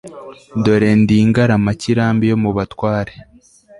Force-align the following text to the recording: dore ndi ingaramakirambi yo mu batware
dore 0.63 0.89
ndi 1.01 1.15
ingaramakirambi 1.23 2.25
yo 2.31 2.37
mu 2.43 2.51
batware 2.57 3.13